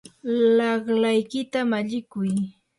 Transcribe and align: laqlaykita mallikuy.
laqlaykita 0.57 1.59
mallikuy. 1.71 2.29